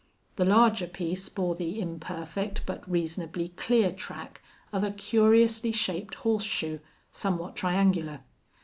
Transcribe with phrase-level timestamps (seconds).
[0.35, 4.41] The larger piece bore the imperfect but reasonably clear track
[4.73, 6.79] of a curiously shaped horseshoe,
[7.11, 8.21] somewhat triangular.